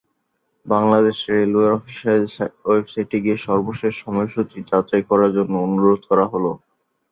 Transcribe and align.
বাংলাদেশ 0.65 1.17
রেলওয়ের 1.31 1.71
অফিসিয়াল 1.73 2.21
ওয়েবসাইটে 2.65 3.17
গিয়ে 3.23 3.37
সর্বশেষ 3.47 3.93
সময়সূচী 4.03 4.59
যাচাই 4.69 5.03
করার 5.09 5.31
জন্য 5.37 5.53
অনুরোধ 5.65 6.01
করা 6.09 6.25
হলো। 6.33 6.51